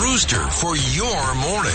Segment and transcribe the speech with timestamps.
[0.00, 1.72] rooster for your morning.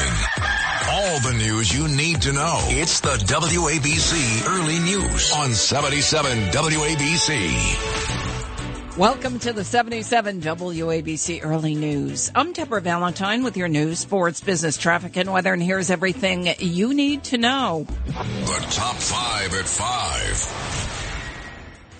[0.89, 2.57] All the news you need to know.
[2.69, 8.97] It's the WABC Early News on 77 WABC.
[8.97, 12.31] Welcome to the 77 WABC Early News.
[12.33, 16.93] I'm Deborah Valentine with your news, sports, business, traffic, and weather, and here's everything you
[16.93, 17.85] need to know.
[18.05, 20.39] The top five at five.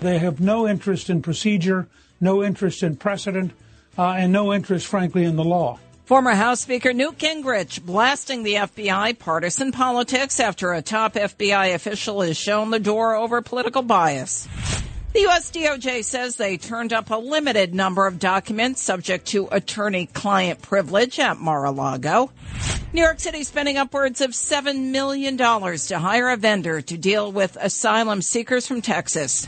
[0.00, 1.86] They have no interest in procedure,
[2.20, 3.52] no interest in precedent,
[3.98, 5.80] uh, and no interest, frankly, in the law.
[6.04, 12.20] Former House Speaker Newt Gingrich blasting the FBI partisan politics after a top FBI official
[12.20, 14.46] is shown the door over political bias.
[15.14, 15.50] The U.S.
[15.50, 21.38] DOJ says they turned up a limited number of documents subject to attorney-client privilege at
[21.38, 22.30] Mar-a-Lago.
[22.92, 27.56] New York City spending upwards of $7 million to hire a vendor to deal with
[27.58, 29.46] asylum seekers from Texas.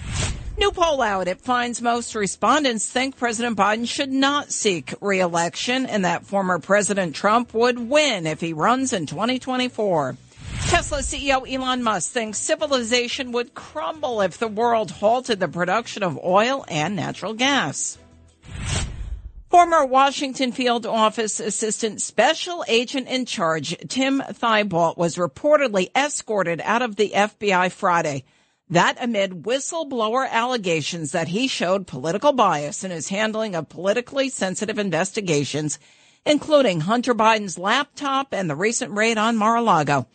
[0.59, 1.29] New poll out.
[1.29, 7.15] It finds most respondents think President Biden should not seek reelection and that former President
[7.15, 10.17] Trump would win if he runs in 2024.
[10.69, 16.19] Tesla CEO Elon Musk thinks civilization would crumble if the world halted the production of
[16.25, 17.99] oil and natural gas.
[19.51, 26.81] Former Washington field office assistant special agent in charge Tim Thibault was reportedly escorted out
[26.81, 28.25] of the FBI Friday
[28.69, 34.79] that amid whistleblower allegations that he showed political bias in his handling of politically sensitive
[34.79, 35.79] investigations,
[36.25, 40.07] including Hunter Biden's laptop and the recent raid on Mar-a-Lago.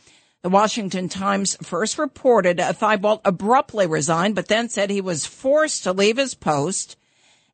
[0.41, 5.93] The Washington Times first reported Thibault abruptly resigned, but then said he was forced to
[5.93, 6.97] leave his post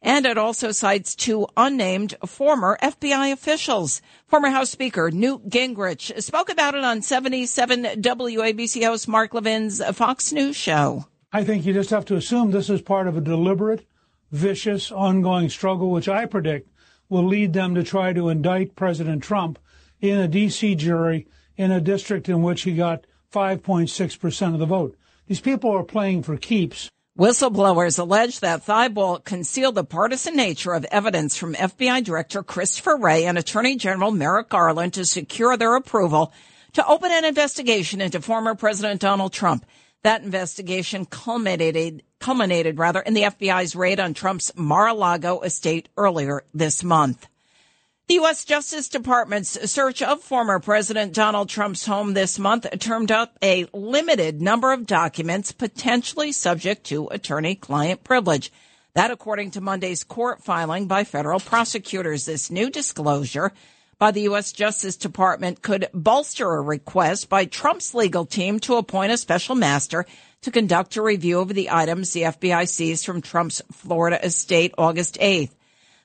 [0.01, 4.01] and it also cites two unnamed former FBI officials.
[4.27, 10.31] Former House Speaker Newt Gingrich spoke about it on 77 WABC host Mark Levin's Fox
[10.31, 11.05] News show.
[11.31, 13.85] I think you just have to assume this is part of a deliberate,
[14.31, 16.69] vicious, ongoing struggle, which I predict
[17.09, 19.59] will lead them to try to indict President Trump
[19.99, 20.75] in a D.C.
[20.75, 24.95] jury in a district in which he got 5.6% of the vote.
[25.27, 26.89] These people are playing for keeps.
[27.17, 33.25] Whistleblowers allege that Thibault concealed the partisan nature of evidence from FBI Director Christopher Wray
[33.25, 36.31] and Attorney General Merrick Garland to secure their approval
[36.73, 39.65] to open an investigation into former President Donald Trump.
[40.03, 46.83] That investigation culminated, culminated rather in the FBI's raid on Trump's Mar-a-Lago estate earlier this
[46.83, 47.27] month.
[48.07, 48.45] The U.S.
[48.45, 54.41] Justice Department's search of former President Donald Trump's home this month turned up a limited
[54.41, 58.53] number of documents potentially subject to attorney-client privilege.
[58.93, 62.23] That according to Monday's court filing by federal prosecutors.
[62.23, 63.51] This new disclosure
[63.99, 64.53] by the U.S.
[64.53, 70.05] Justice Department could bolster a request by Trump's legal team to appoint a special master
[70.43, 75.17] to conduct a review of the items the FBI seized from Trump's Florida estate August
[75.19, 75.51] 8th.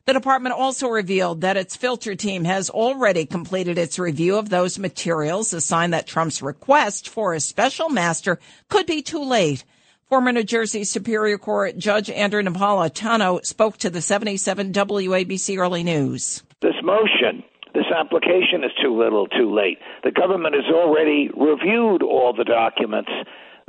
[0.04, 4.76] The department also revealed that its filter team has already completed its review of those
[4.76, 9.64] materials, a sign that Trump's request for a special master could be too late.
[10.08, 16.42] Former New Jersey Superior Court Judge Andrew Napolitano spoke to the 77 WABC Early News.
[16.60, 19.78] This motion, this application is too little, too late.
[20.02, 23.10] The government has already reviewed all the documents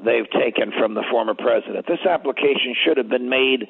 [0.03, 1.85] they've taken from the former president.
[1.87, 3.67] This application should have been made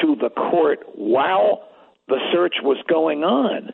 [0.00, 1.68] to the court while
[2.08, 3.72] the search was going on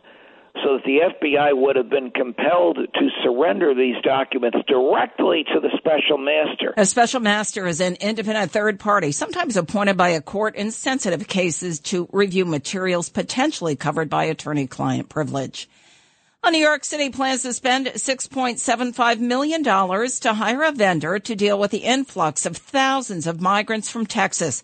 [0.63, 5.71] so that the FBI would have been compelled to surrender these documents directly to the
[5.79, 6.75] special master.
[6.77, 11.27] A special master is an independent third party, sometimes appointed by a court in sensitive
[11.27, 15.69] cases to review materials potentially covered by attorney client privilege.
[16.45, 21.59] A New York City plans to spend $6.75 million to hire a vendor to deal
[21.59, 24.63] with the influx of thousands of migrants from Texas.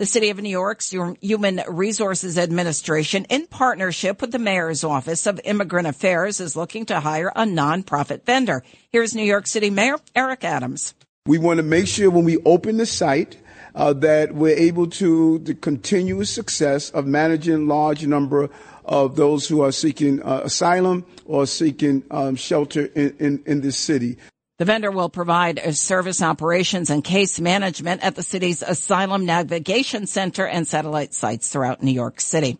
[0.00, 5.38] The City of New York's Human Resources Administration, in partnership with the Mayor's Office of
[5.44, 8.62] Immigrant Affairs, is looking to hire a nonprofit vendor.
[8.88, 10.94] Here's New York City Mayor Eric Adams.
[11.26, 13.36] We want to make sure when we open the site
[13.74, 18.48] uh, that we're able to the continuous success of managing large number
[18.86, 23.76] of those who are seeking uh, asylum or seeking um, shelter in, in, in this
[23.76, 24.16] city.
[24.60, 30.06] The vendor will provide uh, service operations and case management at the city's Asylum Navigation
[30.06, 32.58] Center and satellite sites throughout New York City.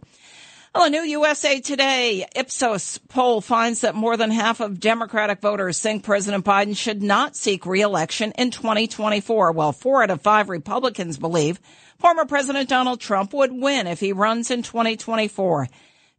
[0.74, 5.78] Well, a new USA Today Ipsos poll finds that more than half of Democratic voters
[5.78, 11.18] think President Biden should not seek reelection in 2024, while four out of five Republicans
[11.18, 11.60] believe
[11.98, 15.68] former President Donald Trump would win if he runs in 2024.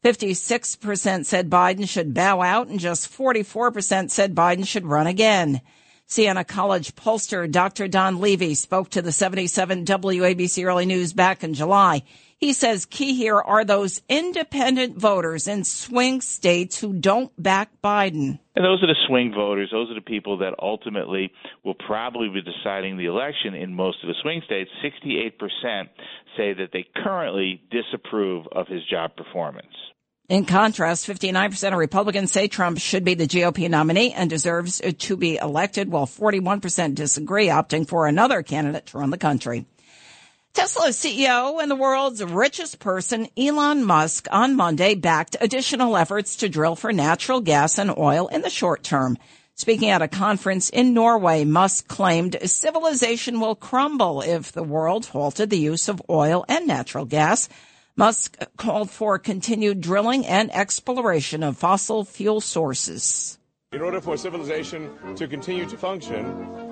[0.03, 5.62] 56% said Biden should bow out and just 44% said Biden should run again.
[6.07, 7.88] Siena College pollster Dr.
[7.88, 12.03] Don Levy spoke to the 77 WABC Early News back in July.
[12.38, 18.39] He says key here are those independent voters in swing states who don't back Biden.
[18.56, 19.69] And those are the swing voters.
[19.71, 21.31] Those are the people that ultimately
[21.63, 24.71] will probably be deciding the election in most of the swing states.
[24.83, 25.88] 68%
[26.36, 29.75] say that they currently disapprove of his job performance.
[30.31, 35.18] In contrast, 59% of Republicans say Trump should be the GOP nominee and deserves to
[35.18, 39.66] be elected, while 41% disagree, opting for another candidate to run the country.
[40.54, 46.48] Tesla CEO and the world's richest person, Elon Musk, on Monday backed additional efforts to
[46.48, 49.18] drill for natural gas and oil in the short term.
[49.56, 55.50] Speaking at a conference in Norway, Musk claimed civilization will crumble if the world halted
[55.50, 57.50] the use of oil and natural gas.
[58.01, 63.38] Musk called for continued drilling and exploration of fossil fuel sources.
[63.74, 66.25] In order for civilization to continue to function,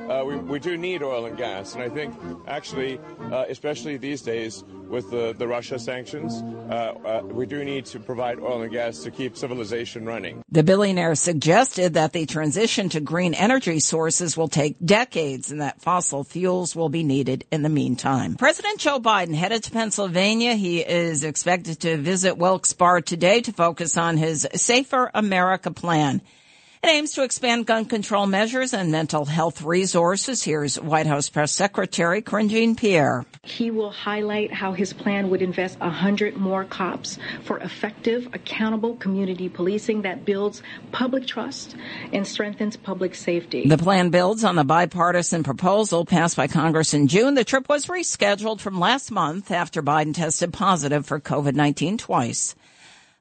[0.09, 1.75] uh, we, we, do need oil and gas.
[1.75, 2.15] And I think,
[2.47, 2.99] actually,
[3.31, 7.99] uh, especially these days with the, the Russia sanctions, uh, uh, we do need to
[7.99, 10.41] provide oil and gas to keep civilization running.
[10.51, 15.81] The billionaire suggested that the transition to green energy sources will take decades and that
[15.81, 18.35] fossil fuels will be needed in the meantime.
[18.35, 20.55] President Joe Biden headed to Pennsylvania.
[20.55, 26.21] He is expected to visit Wilkes-Barre today to focus on his Safer America plan.
[26.81, 30.41] It aims to expand gun control measures and mental health resources.
[30.41, 33.25] Here's White House Press Secretary Karine Jean-Pierre.
[33.43, 39.49] He will highlight how his plan would invest 100 more cops for effective, accountable community
[39.49, 41.75] policing that builds public trust
[42.13, 43.67] and strengthens public safety.
[43.67, 47.33] The plan builds on the bipartisan proposal passed by Congress in June.
[47.33, 52.55] The trip was rescheduled from last month after Biden tested positive for COVID-19 twice.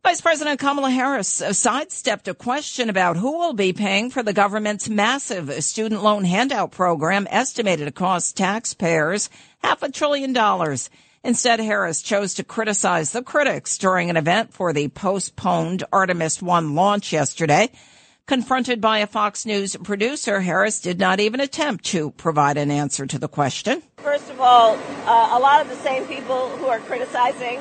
[0.04, 4.88] Vice President Kamala Harris sidestepped a question about who will be paying for the government's
[4.88, 9.28] massive student loan handout program estimated to cost taxpayers
[9.58, 10.88] half a trillion dollars.
[11.24, 16.76] Instead, Harris chose to criticize the critics during an event for the postponed Artemis 1
[16.76, 17.68] launch yesterday.
[18.26, 23.04] Confronted by a Fox News producer, Harris did not even attempt to provide an answer
[23.04, 23.82] to the question.
[23.96, 27.58] First of all, uh, a lot of the same people who are criticizing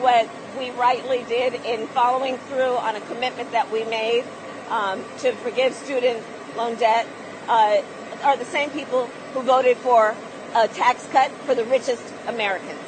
[0.00, 4.24] what we rightly did in following through on a commitment that we made
[4.70, 6.22] um, to forgive student
[6.56, 7.06] loan debt
[7.48, 7.82] uh,
[8.22, 10.14] are the same people who voted for
[10.54, 12.78] a tax cut for the richest Americans.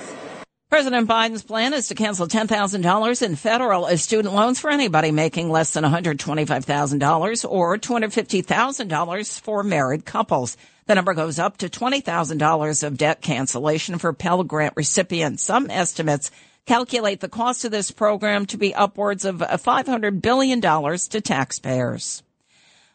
[0.69, 5.75] President Biden's plan is to cancel $10,000 in federal student loans for anybody making less
[5.75, 10.57] than $125,000 or $250,000 for married couples.
[10.87, 15.43] The number goes up to $20,000 of debt cancellation for Pell Grant recipients.
[15.43, 16.31] Some estimates
[16.67, 22.23] calculate the cost of this program to be upwards of uh, $500 billion to taxpayers.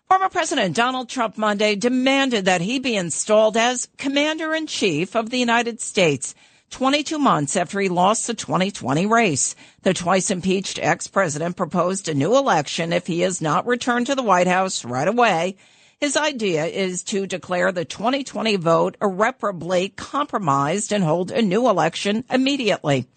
[0.08, 5.30] Former President Donald Trump Monday demanded that he be installed as Commander in Chief of
[5.30, 6.34] the United States
[6.70, 9.56] 22 months after he lost the 2020 race.
[9.82, 14.24] The twice impeached ex-president proposed a new election if he is not returned to the
[14.24, 15.58] White House right away.
[16.00, 22.24] His idea is to declare the 2020 vote irreparably compromised and hold a new election
[22.30, 23.08] immediately.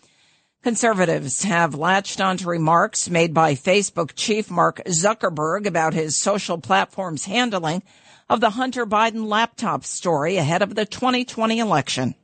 [0.63, 7.25] Conservatives have latched onto remarks made by Facebook chief Mark Zuckerberg about his social platform's
[7.25, 7.83] handling
[8.29, 12.15] of the Hunter Biden laptop story ahead of the 2020 election.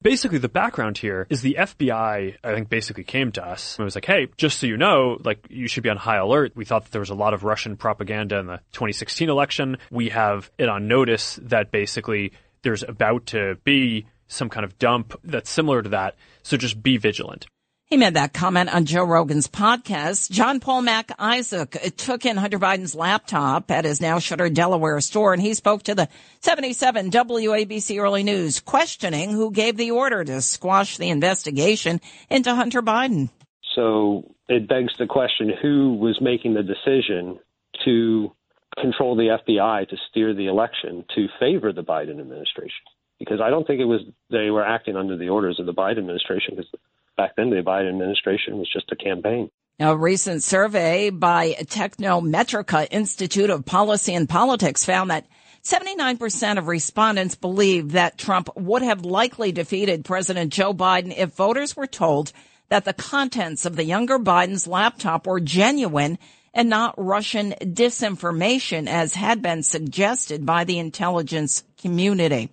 [0.00, 3.96] Basically, the background here is the FBI, I think, basically came to us and was
[3.96, 6.52] like, hey, just so you know, like, you should be on high alert.
[6.54, 9.78] We thought that there was a lot of Russian propaganda in the 2016 election.
[9.90, 15.18] We have it on notice that basically there's about to be some kind of dump
[15.24, 16.16] that's similar to that.
[16.42, 17.46] So just be vigilant.
[17.86, 20.30] He made that comment on Joe Rogan's podcast.
[20.30, 25.34] John Paul Mac Isaac took in Hunter Biden's laptop at his now shuttered Delaware store,
[25.34, 26.08] and he spoke to the
[26.40, 32.80] 77 WABC Early News, questioning who gave the order to squash the investigation into Hunter
[32.80, 33.28] Biden.
[33.74, 37.38] So it begs the question who was making the decision
[37.84, 38.32] to
[38.80, 42.84] control the FBI to steer the election to favor the Biden administration?
[43.24, 44.00] Because I don't think it was
[44.30, 46.70] they were acting under the orders of the Biden administration because
[47.16, 49.50] back then the Biden administration was just a campaign.
[49.78, 55.26] A recent survey by Technometrica Institute of Policy and Politics found that
[55.64, 61.76] 79% of respondents believe that Trump would have likely defeated President Joe Biden if voters
[61.76, 62.32] were told
[62.68, 66.18] that the contents of the younger Biden's laptop were genuine
[66.52, 72.50] and not Russian disinformation as had been suggested by the intelligence community.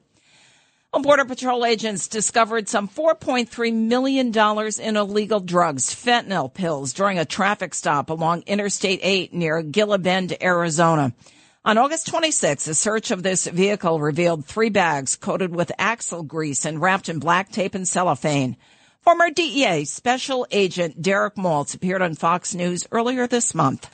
[0.91, 7.73] Border Patrol agents discovered some $4.3 million in illegal drugs, fentanyl pills, during a traffic
[7.73, 11.13] stop along Interstate 8 near Gila Bend, Arizona.
[11.63, 16.65] On August 26, a search of this vehicle revealed three bags coated with axle grease
[16.65, 18.57] and wrapped in black tape and cellophane.
[19.01, 23.89] Former DEA Special Agent Derek Maltz appeared on Fox News earlier this month.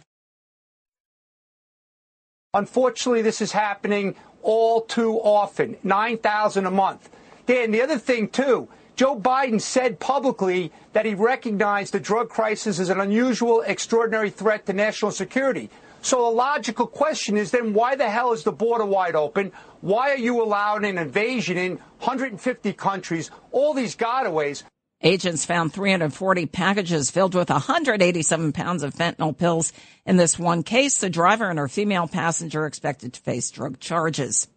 [2.53, 7.09] Unfortunately, this is happening all too often 9,000 a month.
[7.47, 12.79] Dan, the other thing, too, Joe Biden said publicly that he recognized the drug crisis
[12.79, 15.69] as an unusual, extraordinary threat to national security.
[16.01, 19.51] So a logical question is then why the hell is the border wide open?
[19.81, 24.63] Why are you allowing an invasion in 150 countries, all these gotaways?
[25.05, 29.71] Agents found 340 packages filled with 187 pounds of fentanyl pills.
[30.03, 34.47] In this one case, the driver and her female passenger expected to face drug charges.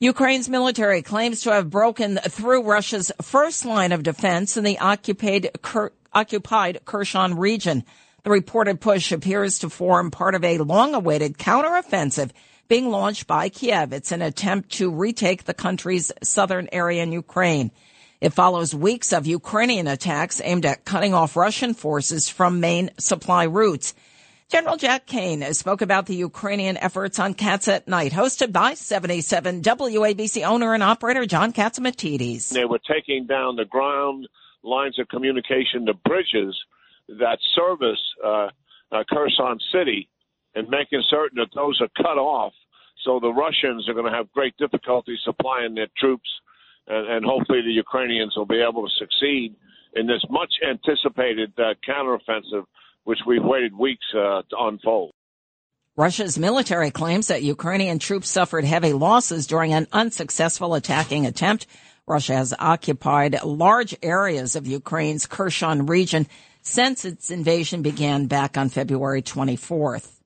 [0.00, 5.50] Ukraine's military claims to have broken through Russia's first line of defense in the occupied,
[6.12, 7.84] occupied Kherson region.
[8.24, 12.32] The reported push appears to form part of a long-awaited counteroffensive
[12.66, 13.92] being launched by Kiev.
[13.92, 17.70] It's an attempt to retake the country's southern area in Ukraine.
[18.20, 23.44] It follows weeks of Ukrainian attacks aimed at cutting off Russian forces from main supply
[23.44, 23.94] routes.
[24.50, 29.62] General Jack Keane spoke about the Ukrainian efforts on Cats at Night, hosted by 77
[29.62, 32.50] WABC owner and operator John Catsimatidis.
[32.50, 34.28] They were taking down the ground
[34.62, 36.54] lines of communication, the bridges
[37.08, 38.48] that service uh,
[38.92, 40.10] uh, Kherson City,
[40.54, 42.52] and making certain that those are cut off.
[43.02, 46.28] So the Russians are going to have great difficulty supplying their troops
[46.90, 49.54] and, and hopefully the Ukrainians will be able to succeed
[49.94, 52.64] in this much anticipated uh, counteroffensive,
[53.04, 55.12] which we've waited weeks uh, to unfold.
[55.96, 61.66] Russia's military claims that Ukrainian troops suffered heavy losses during an unsuccessful attacking attempt.
[62.06, 66.26] Russia has occupied large areas of Ukraine's Kherson region
[66.62, 70.19] since its invasion began back on February 24th.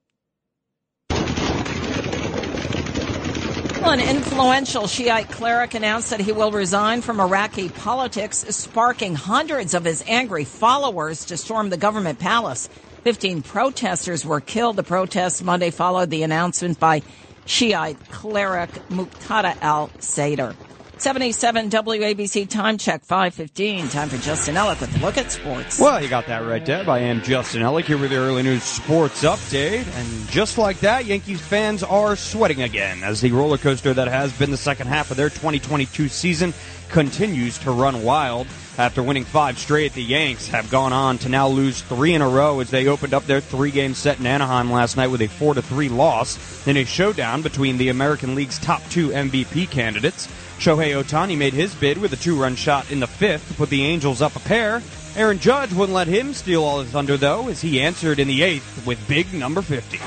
[3.87, 9.85] An influential Shiite cleric announced that he will resign from Iraqi politics, sparking hundreds of
[9.85, 12.69] his angry followers to storm the government palace.
[13.05, 14.77] Fifteen protesters were killed.
[14.77, 17.03] The protests Monday followed the announcement by
[17.47, 20.57] Shiite cleric Muqtada al-Sadr.
[21.01, 23.89] 77 WABC time check 515.
[23.89, 25.79] Time for Justin Ellick with a look at sports.
[25.79, 26.89] Well, you got that right, Deb.
[26.89, 29.87] I am Justin Ellick here with the early news sports update.
[29.99, 34.33] And just like that, Yankees fans are sweating again as the roller coaster that has
[34.39, 36.55] been the second half of their 2022 season
[36.89, 38.47] continues to run wild.
[38.77, 42.29] After winning five straight, the Yanks have gone on to now lose three in a
[42.29, 45.89] row as they opened up their three-game set in Anaheim last night with a four-to-three
[45.89, 50.29] loss in a showdown between the American League's top two MVP candidates.
[50.59, 53.85] Shohei Ohtani made his bid with a two-run shot in the fifth to put the
[53.85, 54.83] Angels up a pair.
[55.17, 58.43] Aaron Judge wouldn't let him steal all his thunder, though, as he answered in the
[58.43, 59.99] eighth with big number 50.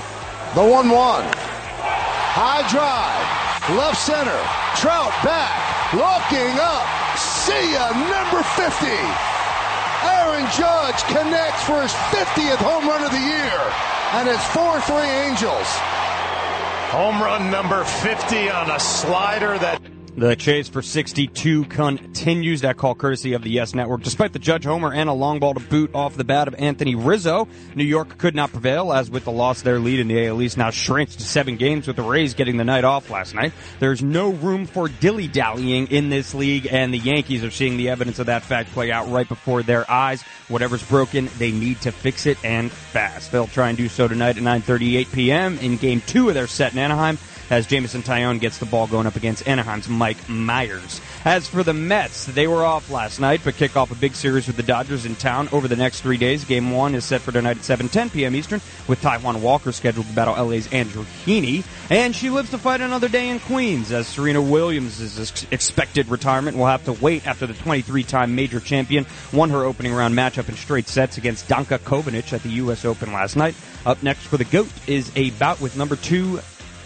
[0.55, 0.89] The 1 1.
[0.89, 3.77] High drive.
[3.77, 4.39] Left center.
[4.75, 5.93] Trout back.
[5.93, 6.87] Looking up.
[7.17, 8.87] See ya, number 50.
[10.03, 13.59] Aaron Judge connects for his 50th home run of the year.
[14.13, 14.95] And it's 4 3
[15.27, 15.67] Angels.
[16.91, 19.81] Home run number 50 on a slider that
[20.17, 22.61] the chase for 62 continues.
[22.61, 24.01] That call courtesy of the Yes Network.
[24.01, 26.95] Despite the Judge Homer and a long ball to boot off the bat of Anthony
[26.95, 30.41] Rizzo, New York could not prevail as with the loss their lead in the AL
[30.41, 33.53] East now shrinks to seven games with the Rays getting the night off last night.
[33.79, 38.17] There's no room for dilly-dallying in this league and the Yankees are seeing the evidence
[38.17, 40.23] of that fact play out right before their eyes.
[40.47, 43.31] Whatever's broken, they need to fix it and fast.
[43.31, 45.59] They'll try and do so tonight at 9:38 p.m.
[45.59, 49.07] in game 2 of their set in Anaheim as Jameson Taillon gets the ball going
[49.07, 51.01] up against Anaheim's Mike Mayers.
[51.25, 54.47] As for the Mets, they were off last night, but kick off a big series
[54.47, 56.45] with the Dodgers in town over the next three days.
[56.45, 58.35] Game one is set for tonight at 7:10 p.m.
[58.35, 62.81] Eastern, with Taijuan Walker scheduled to battle LA's Andrew Heaney, and she lives to fight
[62.81, 63.91] another day in Queens.
[63.91, 69.49] As Serena Williams' expected retirement will have to wait after the 23-time major champion won
[69.49, 72.85] her opening round matchup in straight sets against Danka Kovinic at the U.S.
[72.85, 73.55] Open last night.
[73.85, 76.39] Up next for the GOAT is a bout with number two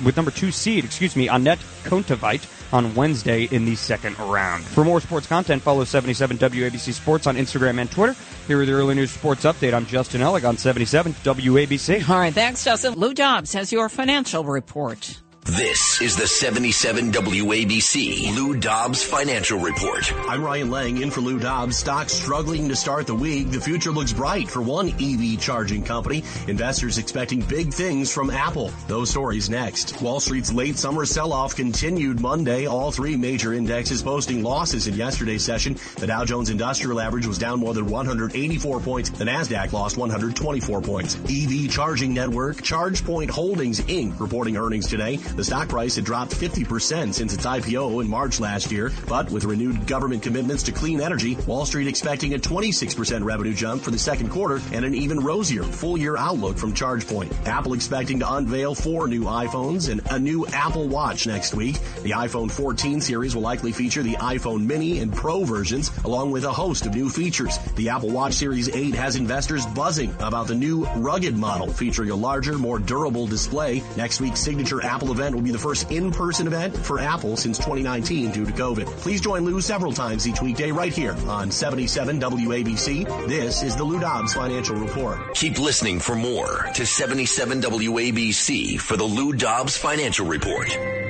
[0.04, 4.64] with number two seed, excuse me, Anett Kontaveit on Wednesday in the second round.
[4.64, 8.16] For more sports content, follow 77 WABC Sports on Instagram and Twitter.
[8.48, 9.74] Here are the early news sports update.
[9.74, 12.10] I'm Justin Ellick on 77 WABC.
[12.10, 12.94] All right, thanks, Justin.
[12.94, 15.20] Lou Dobbs has your financial report.
[15.46, 20.14] This is the 77 WABC Lou Dobbs Financial Report.
[20.30, 21.78] I'm Ryan Lang in for Lou Dobbs.
[21.78, 23.50] Stocks struggling to start the week.
[23.50, 26.24] The future looks bright for one EV charging company.
[26.48, 28.72] Investors expecting big things from Apple.
[28.88, 30.00] Those stories next.
[30.00, 32.68] Wall Street's late summer sell-off continued Monday.
[32.68, 35.76] All three major indexes posting losses in yesterday's session.
[35.98, 39.10] The Dow Jones Industrial Average was down more than 184 points.
[39.10, 41.16] The Nasdaq lost 124 points.
[41.16, 44.20] EV charging network ChargePoint Holdings Inc.
[44.20, 45.20] reporting earnings today.
[45.36, 49.46] The stock price had dropped 50% since its IPO in March last year, but with
[49.46, 53.98] renewed government commitments to clean energy, Wall Street expecting a 26% revenue jump for the
[53.98, 57.32] second quarter and an even rosier full year outlook from ChargePoint.
[57.48, 61.80] Apple expecting to unveil four new iPhones and a new Apple Watch next week.
[62.04, 66.44] The iPhone 14 series will likely feature the iPhone mini and Pro versions, along with
[66.44, 67.58] a host of new features.
[67.76, 72.16] The Apple Watch Series 8 has investors buzzing about the new rugged model featuring a
[72.16, 73.82] larger, more durable display.
[73.96, 78.32] Next week's signature Apple event will be the first in-person event for Apple since 2019
[78.32, 78.88] due to COVID.
[78.98, 83.28] Please join Lou several times each weekday right here on 77 WABC.
[83.28, 85.36] This is the Lou Dobbs Financial Report.
[85.36, 91.01] Keep listening for more to 77 WABC for the Lou Dobbs Financial Report.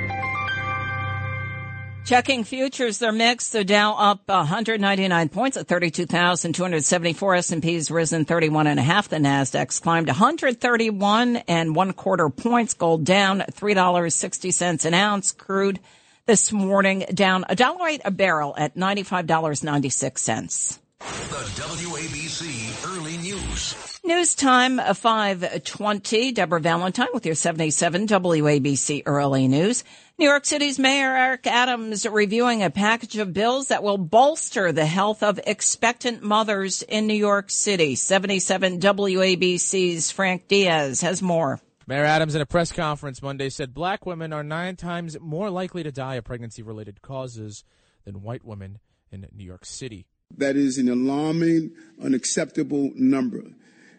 [2.12, 3.54] Checking futures, they're mixed.
[3.54, 7.36] The Dow up 199 points at 32,274.
[7.36, 9.08] S&P's risen 31 and a half.
[9.08, 12.74] The Nasdaq's climbed 131 and one quarter points.
[12.74, 15.32] Gold down $3.60 an ounce.
[15.32, 15.80] Crude
[16.26, 20.80] this morning down a dollar eight a barrel at $95.96.
[21.00, 24.00] The WABC Early News.
[24.04, 26.34] News time, uh, 520.
[26.34, 29.86] Deborah Valentine with your 77 WABC Early News.
[30.22, 34.86] New York City's Mayor Eric Adams reviewing a package of bills that will bolster the
[34.86, 37.96] health of expectant mothers in New York City.
[37.96, 41.60] 77 WABC's Frank Diaz has more.
[41.88, 45.82] Mayor Adams in a press conference Monday said black women are nine times more likely
[45.82, 47.64] to die of pregnancy related causes
[48.06, 48.78] than white women
[49.12, 50.06] in New York City.
[50.38, 53.40] That is an alarming, unacceptable number.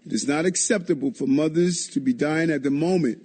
[0.07, 3.25] It is not acceptable for mothers to be dying at the moment.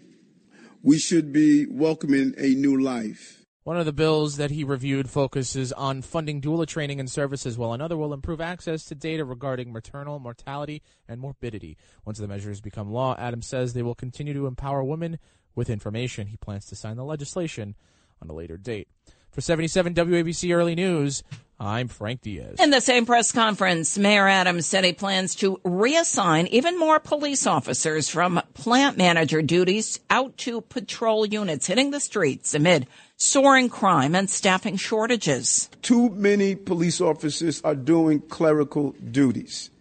[0.87, 3.43] We should be welcoming a new life.
[3.65, 7.73] One of the bills that he reviewed focuses on funding doula training and services, while
[7.73, 11.75] another will improve access to data regarding maternal mortality and morbidity.
[12.05, 15.19] Once the measures become law, Adams says they will continue to empower women
[15.55, 16.27] with information.
[16.27, 17.75] He plans to sign the legislation
[18.21, 18.87] on a later date.
[19.29, 21.21] For 77 WABC Early News,
[21.59, 22.57] I'm Frank Diaz.
[22.59, 27.47] In the same press conference, Mayor Adams said he plans to reassign even more police
[27.47, 34.13] officers from plant manager duties out to patrol units hitting the streets amid soaring crime
[34.13, 35.69] and staffing shortages.
[35.81, 39.71] Too many police officers are doing clerical duties.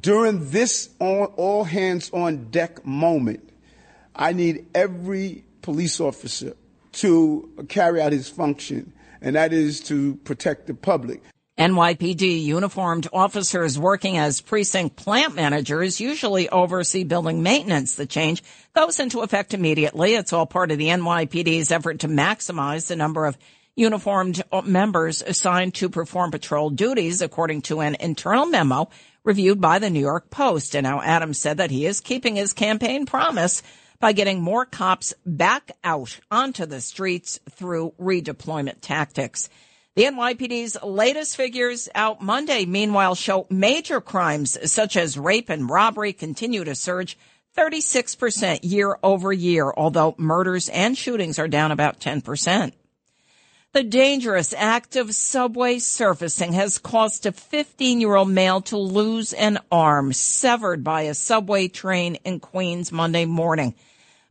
[0.00, 3.50] During this all, all hands on deck moment,
[4.14, 6.54] I need every police officer
[6.92, 8.92] to carry out his function,
[9.24, 11.22] and that is to protect the public.
[11.58, 17.94] NYPD uniformed officers working as precinct plant managers usually oversee building maintenance.
[17.94, 18.42] The change
[18.74, 20.14] goes into effect immediately.
[20.14, 23.38] It's all part of the NYPD's effort to maximize the number of
[23.76, 28.90] uniformed members assigned to perform patrol duties, according to an internal memo
[29.24, 30.76] reviewed by the New York Post.
[30.76, 33.62] And now Adams said that he is keeping his campaign promise
[34.00, 39.48] by getting more cops back out onto the streets through redeployment tactics.
[39.96, 46.12] The NYPD's latest figures out Monday, meanwhile, show major crimes such as rape and robbery
[46.12, 47.16] continue to surge
[47.56, 52.72] 36% year over year, although murders and shootings are down about 10%.
[53.74, 59.32] The dangerous act of subway surfacing has caused a 15 year old male to lose
[59.32, 63.74] an arm severed by a subway train in Queens Monday morning.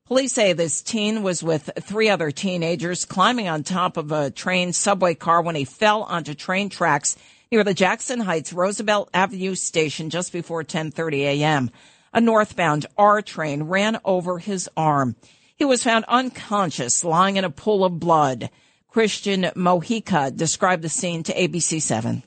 [0.05, 4.71] Police say this teen was with three other teenagers climbing on top of a train
[4.71, 7.17] subway car when he fell onto train tracks
[7.51, 11.69] near the Jackson Heights Roosevelt Avenue station just before 10:30 a.m.
[12.13, 15.17] A northbound R train ran over his arm.
[15.57, 18.49] He was found unconscious, lying in a pool of blood.
[18.93, 22.21] Christian Mojica described the scene to ABC7.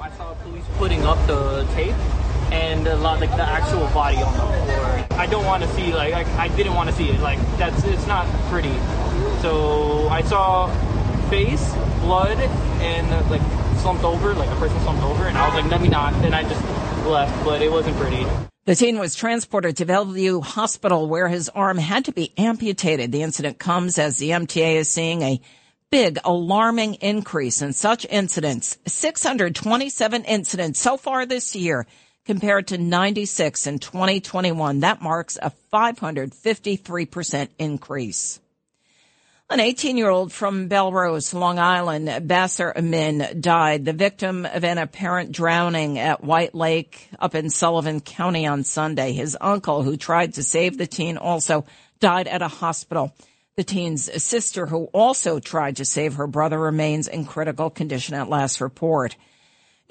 [0.00, 1.92] I saw police putting up the tape
[2.50, 5.18] and a lot like the actual body on the floor.
[5.20, 7.84] I don't want to see like I, I didn't want to see it like that's
[7.84, 8.72] it's not pretty.
[9.42, 10.68] So I saw
[11.28, 12.38] face, blood,
[12.80, 13.42] and like
[13.80, 16.14] slumped over, like a person slumped over, and I was like, let me not.
[16.24, 16.64] And I just
[17.06, 18.26] left, but it wasn't pretty.
[18.64, 23.12] The teen was transported to Bellevue Hospital where his arm had to be amputated.
[23.12, 25.38] The incident comes as the MTA is seeing a
[25.90, 28.78] big alarming increase in such incidents.
[28.86, 31.86] 627 incidents so far this year
[32.24, 34.80] compared to 96 in 2021.
[34.80, 38.40] That marks a 553% increase.
[39.50, 44.76] An 18 year old from Bellerose, Long Island, Basser Amin, died, the victim of an
[44.76, 49.14] apparent drowning at White Lake up in Sullivan County on Sunday.
[49.14, 51.64] His uncle, who tried to save the teen, also
[51.98, 53.14] died at a hospital.
[53.58, 58.28] The teen's sister, who also tried to save her brother, remains in critical condition at
[58.28, 59.16] last report.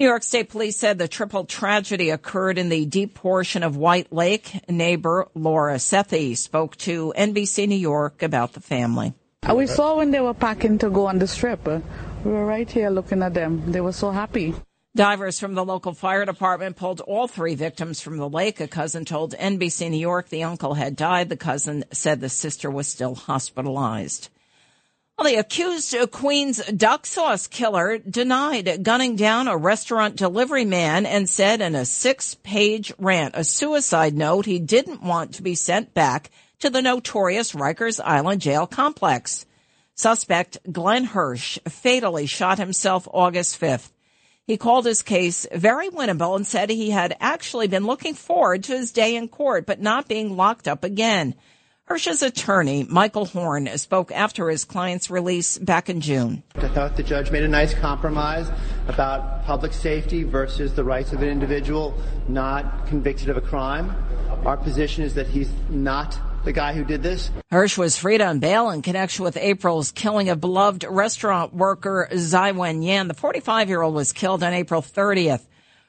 [0.00, 4.10] New York State Police said the triple tragedy occurred in the deep portion of White
[4.10, 4.58] Lake.
[4.70, 9.12] Neighbor Laura Sethi spoke to NBC New York about the family.
[9.46, 11.68] Uh, we saw when they were packing to go on the strip.
[11.68, 11.80] Uh,
[12.24, 13.70] we were right here looking at them.
[13.70, 14.54] They were so happy.
[14.96, 18.58] Divers from the local fire department pulled all three victims from the lake.
[18.58, 21.28] A cousin told NBC New York the uncle had died.
[21.28, 24.28] The cousin said the sister was still hospitalized.
[25.18, 31.28] Well, the accused Queens duck sauce killer denied gunning down a restaurant delivery man and
[31.28, 35.92] said in a six page rant, a suicide note, he didn't want to be sent
[35.92, 39.44] back to the notorious Rikers Island jail complex.
[39.96, 43.90] Suspect Glenn Hirsch fatally shot himself August 5th.
[44.48, 48.72] He called his case very winnable and said he had actually been looking forward to
[48.72, 51.34] his day in court, but not being locked up again.
[51.84, 56.42] Hirsch's attorney, Michael Horn, spoke after his client's release back in June.
[56.54, 58.50] I thought the judge made a nice compromise
[58.88, 61.94] about public safety versus the rights of an individual
[62.26, 63.94] not convicted of a crime.
[64.46, 67.30] Our position is that he's not the guy who did this.
[67.50, 72.82] Hirsch was freed on bail in connection with April's killing of beloved restaurant worker Zhiwen
[72.82, 73.06] Yan.
[73.06, 75.46] The 45 year old was killed on April 30th.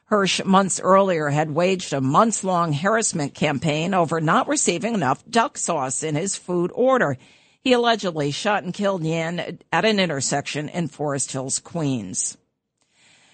[0.07, 5.57] Hirsch months earlier had waged a months long harassment campaign over not receiving enough duck
[5.57, 7.17] sauce in his food order.
[7.61, 12.38] He allegedly shot and killed Yan at an intersection in Forest Hills, Queens.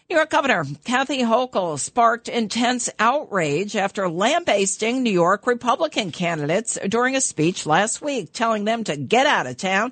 [0.08, 7.16] New York Governor Kathy Hochul sparked intense outrage after lambasting New York Republican candidates during
[7.16, 9.92] a speech last week, telling them to get out of town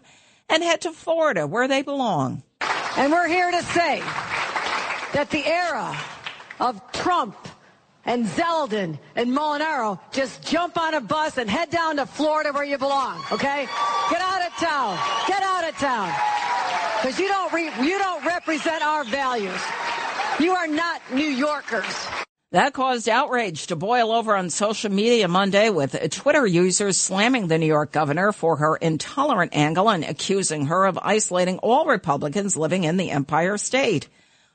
[0.50, 2.44] and head to Florida where they belong.
[2.96, 4.02] And we're here to say
[5.14, 5.98] that the era
[6.60, 7.36] of Trump
[8.06, 12.64] and Zeldin and Molinaro, just jump on a bus and head down to Florida where
[12.64, 13.66] you belong, okay?
[14.12, 15.00] Get out of town.
[15.28, 16.14] Get out of town.
[17.02, 19.60] Because you don't re- you don't represent our values.
[20.40, 22.08] You are not New Yorkers.
[22.52, 27.58] That caused outrage to boil over on social media Monday with Twitter users slamming the
[27.58, 32.84] New York governor for her intolerant angle and accusing her of isolating all Republicans living
[32.84, 34.08] in the Empire State.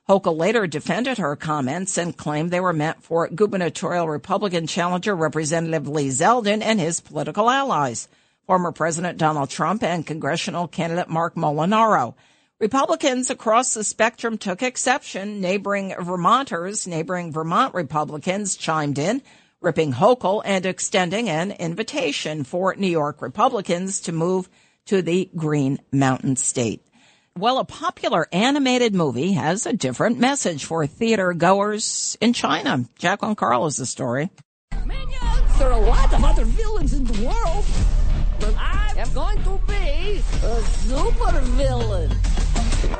[0.08, 5.86] Hochul later defended her comments and claimed they were meant for gubernatorial Republican challenger Representative
[5.86, 8.08] Lee Zeldin and his political allies,
[8.46, 12.14] former President Donald Trump and congressional candidate Marc Molinaro.
[12.60, 15.40] Republicans across the spectrum took exception.
[15.40, 19.22] Neighboring Vermonters, neighboring Vermont Republicans chimed in,
[19.60, 24.48] ripping Hochul and extending an invitation for New York Republicans to move
[24.86, 26.84] to the Green Mountain State.
[27.36, 32.86] Well, a popular animated movie has a different message for theater goers in China.
[32.98, 34.30] Jacqueline Carl is the story.
[34.72, 37.64] There are a lot of other villains in the world,
[38.40, 42.10] but I am going to be a super villain.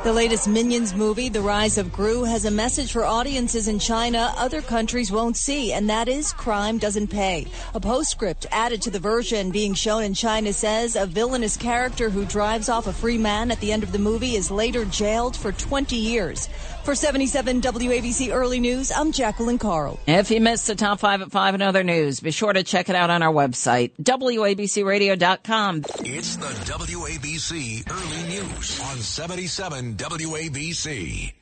[0.03, 4.33] The latest Minions movie, The Rise of Gru, has a message for audiences in China
[4.37, 7.47] other countries won't see, and that is crime doesn't pay.
[7.73, 12.25] A postscript added to the version being shown in China says a villainous character who
[12.25, 15.51] drives off a free man at the end of the movie is later jailed for
[15.51, 16.49] 20 years.
[16.89, 19.99] For 77 WABC Early News, I'm Jacqueline Carl.
[20.07, 22.89] If you missed the top five at five and other news, be sure to check
[22.89, 25.83] it out on our website, WABCRadio.com.
[25.99, 31.33] It's the WABC Early News on 77 WABC.